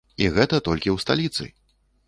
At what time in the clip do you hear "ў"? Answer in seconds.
0.95-1.05